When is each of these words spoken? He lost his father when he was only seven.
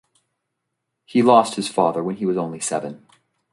He 1.05 1.21
lost 1.21 1.53
his 1.53 1.67
father 1.67 2.03
when 2.03 2.15
he 2.15 2.25
was 2.25 2.35
only 2.35 2.59
seven. 2.59 3.05